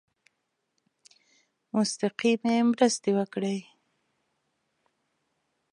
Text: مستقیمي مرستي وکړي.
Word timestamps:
مستقیمي 1.75 2.55
مرستي 2.69 3.11
وکړي. 3.19 3.57